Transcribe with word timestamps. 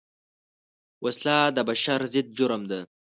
وسله 1.03 1.37
د 1.55 1.57
بشر 1.69 1.99
ضد 2.13 2.27
جرم 2.37 2.61
ده 2.71 2.79